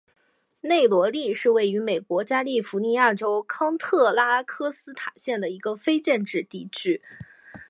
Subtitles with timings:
[0.61, 7.03] 内罗利是位于美国加利福尼亚州康特拉科斯塔县的一个非建制地区。